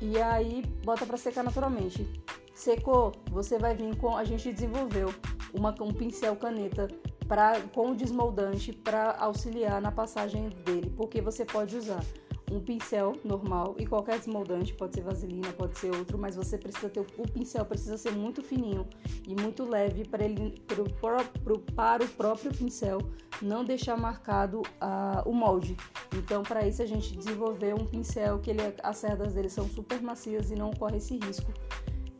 E 0.00 0.20
aí, 0.20 0.62
bota 0.84 1.06
para 1.06 1.16
secar 1.16 1.42
naturalmente. 1.42 2.06
Secou, 2.54 3.12
você 3.30 3.58
vai 3.58 3.74
vir 3.74 3.96
com. 3.96 4.16
A 4.16 4.24
gente 4.24 4.52
desenvolveu 4.52 5.14
uma, 5.52 5.74
um 5.80 5.92
pincel 5.92 6.36
caneta 6.36 6.88
pra, 7.26 7.60
com 7.74 7.94
desmoldante 7.94 8.72
para 8.72 9.16
auxiliar 9.18 9.80
na 9.80 9.92
passagem 9.92 10.48
dele, 10.64 10.92
porque 10.96 11.20
você 11.20 11.44
pode 11.44 11.76
usar 11.76 12.04
um 12.52 12.60
pincel 12.60 13.14
normal 13.24 13.74
e 13.78 13.86
qualquer 13.86 14.18
desmoldante, 14.18 14.74
pode 14.74 14.94
ser 14.94 15.00
vaselina, 15.00 15.52
pode 15.52 15.78
ser 15.78 15.94
outro, 15.94 16.18
mas 16.18 16.36
você 16.36 16.58
precisa 16.58 16.88
ter 16.90 17.00
o 17.00 17.28
pincel 17.28 17.64
precisa 17.64 17.96
ser 17.96 18.12
muito 18.12 18.42
fininho 18.42 18.86
e 19.26 19.34
muito 19.34 19.64
leve 19.64 20.04
para 20.04 20.24
ele 20.24 20.60
pro, 20.66 20.84
pro, 20.84 21.58
para 21.74 22.04
o 22.04 22.08
próprio 22.08 22.52
pincel 22.52 22.98
não 23.40 23.64
deixar 23.64 23.96
marcado 23.96 24.60
uh, 24.60 25.28
o 25.28 25.32
molde. 25.32 25.76
Então, 26.14 26.42
para 26.42 26.66
isso 26.66 26.82
a 26.82 26.86
gente 26.86 27.16
desenvolveu 27.16 27.76
um 27.76 27.86
pincel 27.86 28.38
que 28.38 28.50
ele, 28.50 28.60
as 28.82 28.98
cerdas 28.98 29.34
dele 29.34 29.48
são 29.48 29.66
super 29.68 30.00
macias 30.02 30.50
e 30.50 30.54
não 30.54 30.70
corre 30.72 30.98
esse 30.98 31.16
risco. 31.16 31.50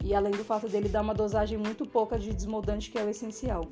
E 0.04 0.14
além 0.14 0.32
do 0.32 0.44
fato 0.44 0.68
dele 0.68 0.88
dar 0.88 1.02
uma 1.02 1.14
dosagem 1.14 1.58
muito 1.58 1.86
pouca 1.86 2.18
de 2.18 2.32
desmoldante, 2.32 2.90
que 2.90 2.98
é 2.98 3.04
o 3.04 3.08
essencial. 3.08 3.68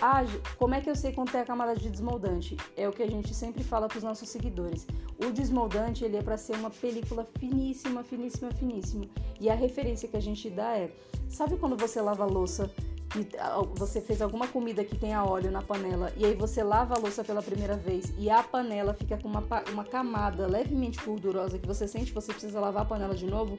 Ah, 0.00 0.24
como 0.58 0.74
é 0.74 0.80
que 0.80 0.88
eu 0.88 0.96
sei 0.96 1.12
quanto 1.12 1.36
é 1.36 1.40
a 1.40 1.44
camada 1.44 1.76
de 1.76 1.90
desmoldante? 1.90 2.56
É 2.76 2.88
o 2.88 2.92
que 2.92 3.02
a 3.02 3.10
gente 3.10 3.34
sempre 3.34 3.62
fala 3.62 3.86
para 3.86 3.98
os 3.98 4.04
nossos 4.04 4.28
seguidores. 4.28 4.86
O 5.18 5.30
desmoldante 5.30 6.04
ele 6.04 6.16
é 6.16 6.22
para 6.22 6.38
ser 6.38 6.54
uma 6.56 6.70
película 6.70 7.26
finíssima, 7.38 8.02
finíssima, 8.02 8.50
finíssima. 8.52 9.04
E 9.38 9.50
a 9.50 9.54
referência 9.54 10.08
que 10.08 10.16
a 10.16 10.22
gente 10.22 10.48
dá 10.48 10.78
é, 10.78 10.90
sabe 11.28 11.58
quando 11.58 11.76
você 11.76 12.00
lava 12.00 12.22
a 12.22 12.26
louça 12.26 12.70
que 13.10 13.26
ah, 13.38 13.60
você 13.74 14.00
fez 14.00 14.22
alguma 14.22 14.46
comida 14.46 14.84
que 14.84 14.96
tenha 14.96 15.24
óleo 15.24 15.50
na 15.50 15.60
panela 15.60 16.12
e 16.16 16.24
aí 16.24 16.34
você 16.34 16.62
lava 16.62 16.94
a 16.94 16.98
louça 16.98 17.24
pela 17.24 17.42
primeira 17.42 17.76
vez 17.76 18.12
e 18.16 18.30
a 18.30 18.40
panela 18.40 18.94
fica 18.94 19.18
com 19.18 19.28
uma, 19.28 19.44
uma 19.72 19.84
camada 19.84 20.46
levemente 20.46 21.04
gordurosa 21.04 21.58
que 21.58 21.66
você 21.66 21.88
sente 21.88 22.06
que 22.06 22.14
você 22.14 22.32
precisa 22.32 22.60
lavar 22.60 22.82
a 22.82 22.84
panela 22.84 23.14
de 23.14 23.26
novo, 23.26 23.58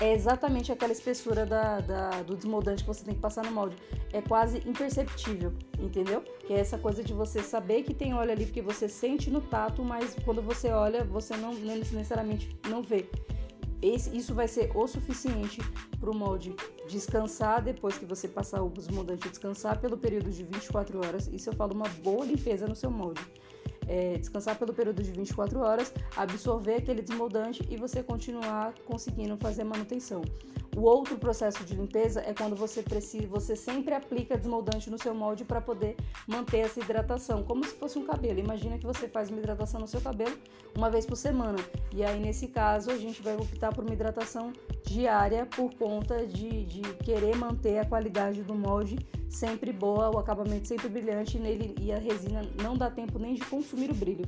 é 0.00 0.12
exatamente 0.12 0.70
aquela 0.70 0.92
espessura 0.92 1.44
da, 1.44 1.80
da, 1.80 2.22
do 2.22 2.36
desmoldante 2.36 2.84
que 2.84 2.88
você 2.88 3.04
tem 3.04 3.14
que 3.14 3.20
passar 3.20 3.44
no 3.44 3.50
molde. 3.50 3.76
É 4.12 4.20
quase 4.22 4.58
imperceptível, 4.66 5.52
entendeu? 5.78 6.22
Que 6.46 6.52
é 6.52 6.60
essa 6.60 6.78
coisa 6.78 7.02
de 7.02 7.12
você 7.12 7.42
saber 7.42 7.82
que 7.82 7.92
tem 7.92 8.14
óleo 8.14 8.30
ali 8.30 8.46
porque 8.46 8.62
você 8.62 8.88
sente 8.88 9.30
no 9.30 9.40
tato, 9.40 9.82
mas 9.82 10.14
quando 10.24 10.40
você 10.40 10.70
olha, 10.70 11.04
você 11.04 11.36
não 11.36 11.52
necessariamente 11.54 12.56
não 12.68 12.82
vê. 12.82 13.08
Esse, 13.80 14.16
isso 14.16 14.34
vai 14.34 14.48
ser 14.48 14.72
o 14.74 14.86
suficiente 14.88 15.60
para 16.00 16.10
o 16.10 16.14
molde 16.14 16.54
descansar 16.88 17.62
depois 17.62 17.96
que 17.96 18.04
você 18.04 18.26
passar 18.26 18.62
o 18.62 18.70
desmoldante 18.70 19.28
descansar 19.28 19.80
pelo 19.80 19.96
período 19.96 20.30
de 20.30 20.42
24 20.42 20.98
horas. 20.98 21.28
Isso 21.28 21.50
eu 21.50 21.54
falo 21.54 21.74
uma 21.74 21.88
boa 22.02 22.24
limpeza 22.24 22.66
no 22.66 22.74
seu 22.74 22.90
molde 22.90 23.20
é, 23.88 24.18
descansar 24.18 24.56
pelo 24.56 24.72
período 24.72 25.02
de 25.02 25.10
24 25.10 25.58
horas, 25.58 25.92
absorver 26.16 26.76
aquele 26.76 27.02
desmoldante 27.02 27.66
e 27.70 27.76
você 27.76 28.02
continuar 28.02 28.74
conseguindo 28.86 29.36
fazer 29.38 29.64
manutenção. 29.64 30.22
O 30.78 30.82
outro 30.82 31.18
processo 31.18 31.64
de 31.64 31.74
limpeza 31.74 32.22
é 32.24 32.32
quando 32.32 32.54
você 32.54 32.84
precisa, 32.84 33.26
você 33.26 33.56
sempre 33.56 33.94
aplica 33.94 34.38
desmoldante 34.38 34.88
no 34.88 34.96
seu 34.96 35.12
molde 35.12 35.44
para 35.44 35.60
poder 35.60 35.96
manter 36.24 36.58
essa 36.58 36.78
hidratação, 36.78 37.42
como 37.42 37.64
se 37.64 37.74
fosse 37.74 37.98
um 37.98 38.06
cabelo. 38.06 38.38
Imagina 38.38 38.78
que 38.78 38.86
você 38.86 39.08
faz 39.08 39.28
uma 39.28 39.40
hidratação 39.40 39.80
no 39.80 39.88
seu 39.88 40.00
cabelo 40.00 40.38
uma 40.76 40.88
vez 40.88 41.04
por 41.04 41.16
semana. 41.16 41.58
E 41.92 42.04
aí 42.04 42.20
nesse 42.20 42.46
caso 42.46 42.92
a 42.92 42.96
gente 42.96 43.20
vai 43.20 43.34
optar 43.34 43.74
por 43.74 43.82
uma 43.82 43.92
hidratação 43.92 44.52
diária 44.84 45.44
por 45.46 45.74
conta 45.74 46.24
de, 46.24 46.64
de 46.66 46.82
querer 46.98 47.34
manter 47.34 47.80
a 47.80 47.84
qualidade 47.84 48.44
do 48.44 48.54
molde 48.54 48.98
sempre 49.28 49.72
boa, 49.72 50.14
o 50.14 50.18
acabamento 50.18 50.68
sempre 50.68 50.88
brilhante 50.88 51.40
nele 51.40 51.74
e 51.80 51.90
a 51.90 51.98
resina 51.98 52.42
não 52.62 52.76
dá 52.76 52.88
tempo 52.88 53.18
nem 53.18 53.34
de 53.34 53.44
consumir 53.46 53.90
o 53.90 53.94
brilho. 53.94 54.26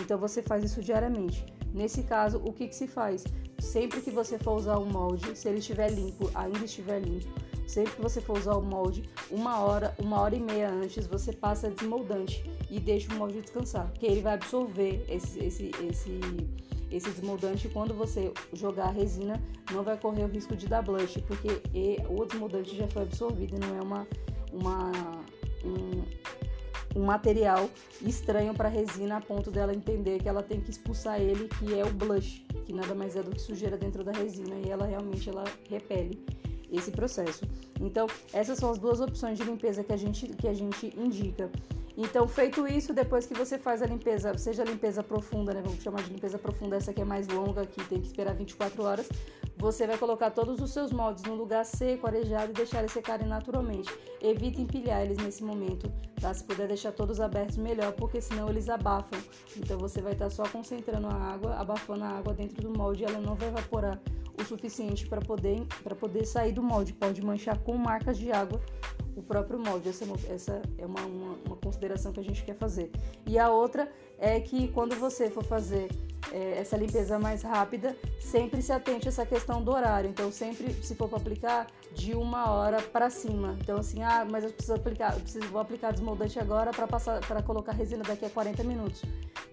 Então 0.00 0.18
você 0.18 0.42
faz 0.42 0.64
isso 0.64 0.82
diariamente. 0.82 1.46
Nesse 1.72 2.02
caso, 2.02 2.40
o 2.44 2.52
que, 2.52 2.68
que 2.68 2.74
se 2.74 2.86
faz? 2.86 3.24
Sempre 3.58 4.00
que 4.00 4.10
você 4.10 4.38
for 4.38 4.56
usar 4.56 4.76
o 4.76 4.84
molde, 4.84 5.36
se 5.36 5.48
ele 5.48 5.58
estiver 5.58 5.90
limpo, 5.90 6.30
ainda 6.34 6.64
estiver 6.64 7.00
limpo, 7.00 7.28
sempre 7.66 7.92
que 7.92 8.02
você 8.02 8.20
for 8.20 8.36
usar 8.36 8.56
o 8.56 8.62
molde, 8.62 9.08
uma 9.30 9.60
hora, 9.60 9.94
uma 9.98 10.20
hora 10.20 10.34
e 10.34 10.40
meia 10.40 10.70
antes, 10.70 11.06
você 11.06 11.32
passa 11.32 11.70
desmoldante 11.70 12.44
e 12.70 12.78
deixa 12.78 13.12
o 13.14 13.16
molde 13.16 13.40
descansar, 13.40 13.90
que 13.92 14.04
ele 14.04 14.20
vai 14.20 14.34
absorver 14.34 15.04
esse, 15.08 15.38
esse, 15.38 15.70
esse, 15.88 16.20
esse 16.90 17.10
desmoldante 17.10 17.68
quando 17.68 17.94
você 17.94 18.32
jogar 18.52 18.86
a 18.86 18.90
resina, 18.90 19.40
não 19.72 19.82
vai 19.82 19.96
correr 19.96 20.24
o 20.24 20.28
risco 20.28 20.54
de 20.54 20.66
dar 20.66 20.82
blush, 20.82 21.18
porque 21.26 21.62
o 22.08 22.24
desmoldante 22.26 22.76
já 22.76 22.88
foi 22.88 23.02
absorvido 23.02 23.58
não 23.58 23.76
é 23.78 23.80
uma, 23.80 24.06
uma 24.52 24.92
um, 25.64 26.02
um 26.94 27.04
material 27.04 27.68
estranho 28.02 28.54
para 28.54 28.68
a 28.68 28.70
resina 28.70 29.16
a 29.16 29.20
ponto 29.20 29.50
dela 29.50 29.74
entender 29.74 30.20
que 30.20 30.28
ela 30.28 30.42
tem 30.42 30.60
que 30.60 30.70
expulsar 30.70 31.20
ele, 31.20 31.48
que 31.48 31.78
é 31.78 31.84
o 31.84 31.90
blush, 31.92 32.44
que 32.64 32.72
nada 32.72 32.94
mais 32.94 33.16
é 33.16 33.22
do 33.22 33.30
que 33.30 33.40
sujeira 33.40 33.76
dentro 33.76 34.04
da 34.04 34.12
resina 34.12 34.54
e 34.64 34.70
ela 34.70 34.86
realmente 34.86 35.28
ela 35.28 35.44
repele 35.68 36.24
esse 36.70 36.90
processo. 36.90 37.44
Então, 37.80 38.06
essas 38.32 38.58
são 38.58 38.70
as 38.70 38.78
duas 38.78 39.00
opções 39.00 39.38
de 39.38 39.44
limpeza 39.44 39.84
que 39.84 39.92
a 39.92 39.96
gente, 39.96 40.26
que 40.28 40.48
a 40.48 40.54
gente 40.54 40.92
indica. 40.96 41.50
Então, 41.96 42.26
feito 42.26 42.66
isso, 42.66 42.94
depois 42.94 43.26
que 43.26 43.34
você 43.34 43.58
faz 43.58 43.82
a 43.82 43.86
limpeza, 43.86 44.36
seja 44.38 44.62
a 44.62 44.64
limpeza 44.64 45.02
profunda, 45.02 45.52
né? 45.52 45.60
Vamos 45.62 45.82
chamar 45.82 46.02
de 46.02 46.10
limpeza 46.10 46.38
profunda, 46.38 46.76
essa 46.76 46.90
aqui 46.90 47.02
é 47.02 47.04
mais 47.04 47.28
longa, 47.28 47.66
que 47.66 47.84
tem 47.84 48.00
que 48.00 48.06
esperar 48.06 48.34
24 48.34 48.82
horas. 48.82 49.08
Você 49.62 49.86
vai 49.86 49.96
colocar 49.96 50.32
todos 50.32 50.60
os 50.60 50.72
seus 50.72 50.90
moldes 50.90 51.22
no 51.22 51.36
lugar 51.36 51.64
seco, 51.64 52.08
arejado 52.08 52.50
e 52.50 52.52
deixar 52.52 52.80
eles 52.80 52.90
secarem 52.90 53.28
naturalmente. 53.28 53.88
Evite 54.20 54.60
empilhar 54.60 55.02
eles 55.02 55.16
nesse 55.18 55.44
momento, 55.44 55.88
tá? 56.20 56.34
Se 56.34 56.42
puder 56.42 56.66
deixar 56.66 56.90
todos 56.90 57.20
abertos, 57.20 57.58
melhor, 57.58 57.92
porque 57.92 58.20
senão 58.20 58.48
eles 58.48 58.68
abafam. 58.68 59.20
Então 59.56 59.78
você 59.78 60.02
vai 60.02 60.14
estar 60.14 60.24
tá 60.24 60.30
só 60.30 60.42
concentrando 60.48 61.06
a 61.06 61.14
água, 61.14 61.54
abafando 61.54 62.02
a 62.02 62.08
água 62.08 62.34
dentro 62.34 62.60
do 62.60 62.76
molde 62.76 63.04
e 63.04 63.06
ela 63.06 63.20
não 63.20 63.36
vai 63.36 63.50
evaporar 63.50 64.00
o 64.36 64.44
suficiente 64.44 65.06
para 65.06 65.20
poder, 65.20 65.64
poder 66.00 66.24
sair 66.24 66.50
do 66.50 66.60
molde. 66.60 66.92
Pode 66.92 67.24
manchar 67.24 67.56
com 67.58 67.76
marcas 67.76 68.18
de 68.18 68.32
água 68.32 68.60
o 69.14 69.22
próprio 69.22 69.60
molde. 69.60 69.88
Essa, 69.88 70.04
é 70.04 70.34
essa 70.34 70.62
é 70.76 70.84
uma, 70.84 71.02
uma, 71.02 71.36
uma, 71.46 71.56
consideração 71.56 72.12
que 72.12 72.18
a 72.18 72.24
gente 72.24 72.42
quer 72.42 72.56
fazer. 72.56 72.90
E 73.24 73.38
a 73.38 73.48
outra 73.48 73.88
é 74.18 74.40
que 74.40 74.66
quando 74.72 74.96
você 74.96 75.30
for 75.30 75.44
fazer 75.44 75.88
é, 76.30 76.58
essa 76.58 76.76
limpeza 76.76 77.18
mais 77.18 77.42
rápida, 77.42 77.96
sempre 78.20 78.62
se 78.62 78.72
atente 78.72 79.08
a 79.08 79.10
essa 79.10 79.26
questão 79.26 79.62
do 79.62 79.72
horário. 79.72 80.08
Então, 80.08 80.30
sempre, 80.30 80.72
se 80.82 80.94
for 80.94 81.08
para 81.08 81.18
aplicar, 81.18 81.66
de 81.92 82.14
uma 82.14 82.50
hora 82.50 82.80
para 82.80 83.10
cima. 83.10 83.56
Então, 83.60 83.78
assim, 83.78 84.02
ah, 84.02 84.26
mas 84.28 84.44
eu 84.44 84.50
preciso 84.50 84.74
aplicar, 84.74 85.14
eu 85.14 85.20
preciso, 85.20 85.46
vou 85.48 85.60
aplicar 85.60 85.92
desmoldante 85.92 86.38
agora 86.38 86.70
para 86.70 86.86
passar, 86.86 87.20
para 87.26 87.42
colocar 87.42 87.72
resina 87.72 88.02
daqui 88.02 88.24
a 88.24 88.30
40 88.30 88.62
minutos. 88.64 89.02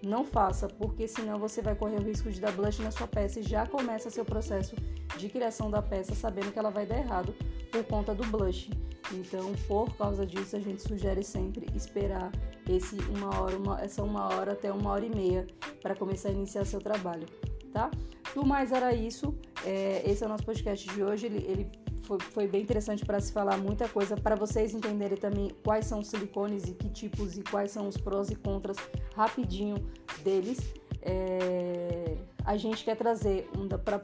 Não 0.02 0.24
faça, 0.24 0.66
porque 0.66 1.06
senão 1.06 1.38
você 1.38 1.60
vai 1.60 1.74
correr 1.74 1.96
o 1.96 2.02
risco 2.02 2.30
de 2.30 2.40
dar 2.40 2.52
blush 2.52 2.80
na 2.80 2.90
sua 2.90 3.06
peça 3.06 3.40
e 3.40 3.42
já 3.42 3.66
começa 3.66 4.08
seu 4.08 4.24
processo 4.24 4.74
de 5.16 5.28
criação 5.28 5.70
da 5.70 5.82
peça 5.82 6.14
sabendo 6.14 6.52
que 6.52 6.58
ela 6.58 6.70
vai 6.70 6.86
dar 6.86 6.98
errado 6.98 7.34
por 7.70 7.84
conta 7.84 8.14
do 8.14 8.24
blush. 8.26 8.70
Então, 9.12 9.52
por 9.66 9.94
causa 9.96 10.24
disso, 10.24 10.56
a 10.56 10.60
gente 10.60 10.82
sugere 10.82 11.22
sempre 11.22 11.66
esperar 11.74 12.30
esse 12.68 12.96
uma 13.16 13.40
hora, 13.40 13.56
uma, 13.56 13.80
essa 13.80 14.02
uma 14.02 14.32
hora 14.34 14.52
até 14.52 14.72
uma 14.72 14.90
hora 14.90 15.04
e 15.04 15.10
meia 15.10 15.46
para 15.82 15.94
começar 15.94 16.28
a 16.28 16.32
iniciar 16.32 16.64
seu 16.64 16.80
trabalho, 16.80 17.26
tá? 17.72 17.90
Do 18.34 18.46
mais 18.46 18.70
era 18.70 18.94
isso. 18.94 19.34
É, 19.64 20.08
esse 20.08 20.22
é 20.22 20.26
o 20.26 20.30
nosso 20.30 20.44
podcast 20.44 20.88
de 20.88 21.02
hoje. 21.02 21.26
Ele, 21.26 21.38
ele 21.38 21.64
foi, 22.10 22.18
foi, 22.18 22.48
bem 22.48 22.62
interessante 22.62 23.04
para 23.04 23.20
se 23.20 23.32
falar 23.32 23.56
muita 23.56 23.88
coisa, 23.88 24.16
para 24.16 24.34
vocês 24.34 24.74
entenderem 24.74 25.16
também 25.16 25.52
quais 25.62 25.86
são 25.86 26.00
os 26.00 26.08
silicones 26.08 26.64
e 26.64 26.72
que 26.72 26.88
tipos 26.88 27.38
e 27.38 27.42
quais 27.42 27.70
são 27.70 27.86
os 27.86 27.96
prós 27.96 28.30
e 28.30 28.34
contras 28.34 28.76
rapidinho 29.14 29.76
deles. 30.24 30.58
É, 31.02 32.09
a 32.44 32.56
gente 32.56 32.84
quer 32.84 32.96
trazer 32.96 33.48
um, 33.56 33.68
para 33.68 34.00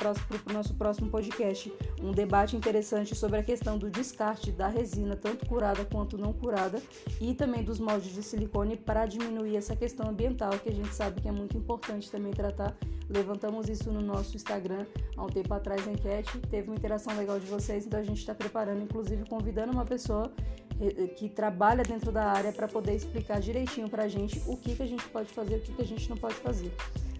o 0.48 0.52
nosso 0.52 0.74
próximo 0.74 1.10
podcast 1.10 1.72
um 2.02 2.12
debate 2.12 2.56
interessante 2.56 3.14
sobre 3.14 3.40
a 3.40 3.42
questão 3.42 3.78
do 3.78 3.90
descarte 3.90 4.52
da 4.52 4.68
resina, 4.68 5.16
tanto 5.16 5.46
curada 5.46 5.84
quanto 5.84 6.18
não 6.18 6.32
curada, 6.32 6.80
e 7.20 7.34
também 7.34 7.62
dos 7.62 7.78
moldes 7.78 8.12
de 8.12 8.22
silicone 8.22 8.76
para 8.76 9.06
diminuir 9.06 9.56
essa 9.56 9.74
questão 9.74 10.08
ambiental, 10.08 10.50
que 10.58 10.68
a 10.68 10.72
gente 10.72 10.94
sabe 10.94 11.20
que 11.20 11.28
é 11.28 11.32
muito 11.32 11.56
importante 11.56 12.10
também 12.10 12.32
tratar. 12.32 12.76
Levantamos 13.08 13.68
isso 13.68 13.90
no 13.92 14.00
nosso 14.00 14.36
Instagram 14.36 14.84
há 15.16 15.24
um 15.24 15.28
tempo 15.28 15.54
atrás, 15.54 15.86
a 15.86 15.92
enquete, 15.92 16.38
teve 16.50 16.68
uma 16.68 16.76
interação 16.76 17.16
legal 17.16 17.38
de 17.38 17.46
vocês, 17.46 17.86
então 17.86 18.00
a 18.00 18.02
gente 18.02 18.18
está 18.18 18.34
preparando, 18.34 18.82
inclusive 18.82 19.24
convidando 19.28 19.72
uma 19.72 19.84
pessoa 19.84 20.32
eh, 20.80 21.06
que 21.08 21.28
trabalha 21.28 21.84
dentro 21.84 22.10
da 22.10 22.24
área 22.24 22.52
para 22.52 22.66
poder 22.66 22.94
explicar 22.94 23.40
direitinho 23.40 23.88
para 23.88 24.04
a 24.04 24.08
gente 24.08 24.42
o 24.46 24.56
que, 24.56 24.74
que 24.74 24.82
a 24.82 24.86
gente 24.86 25.06
pode 25.08 25.32
fazer 25.32 25.54
e 25.54 25.58
o 25.58 25.60
que, 25.60 25.72
que 25.72 25.82
a 25.82 25.86
gente 25.86 26.10
não 26.10 26.16
pode 26.16 26.34
fazer 26.34 26.72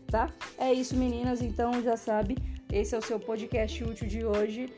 tá? 0.07 0.31
É 0.59 0.73
isso, 0.73 0.97
meninas. 0.97 1.43
Então 1.43 1.83
já 1.83 1.97
sabe, 1.97 2.37
esse 2.73 2.95
é 2.95 2.99
o 2.99 3.03
seu 3.03 3.19
podcast 3.19 3.83
útil 3.85 4.09
de 4.09 4.25
hoje. 4.25 4.71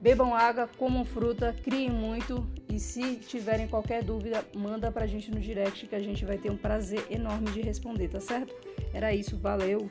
Bebam 0.00 0.34
água, 0.34 0.66
comam 0.78 1.04
fruta, 1.04 1.54
criem 1.62 1.90
muito 1.90 2.46
e 2.72 2.80
se 2.80 3.16
tiverem 3.16 3.68
qualquer 3.68 4.02
dúvida, 4.02 4.42
manda 4.56 4.90
pra 4.90 5.06
gente 5.06 5.30
no 5.30 5.38
direct 5.38 5.86
que 5.86 5.94
a 5.94 6.00
gente 6.00 6.24
vai 6.24 6.38
ter 6.38 6.50
um 6.50 6.56
prazer 6.56 7.06
enorme 7.10 7.50
de 7.50 7.60
responder, 7.60 8.08
tá 8.08 8.18
certo? 8.18 8.54
Era 8.94 9.14
isso, 9.14 9.36
valeu! 9.36 9.90